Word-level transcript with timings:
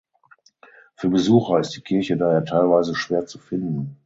Für 0.95 1.09
Besucher 1.09 1.59
ist 1.59 1.75
die 1.77 1.81
Kirche 1.81 2.17
daher 2.17 2.43
teilweise 2.43 2.95
schwer 2.95 3.27
zu 3.27 3.37
finden. 3.37 3.99